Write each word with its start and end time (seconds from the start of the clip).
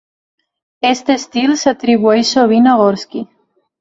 Aquest 0.85 1.11
estil 1.15 1.53
s'atribueix 1.65 2.33
sovint 2.39 2.71
a 2.73 2.75
Gorsky. 2.85 3.27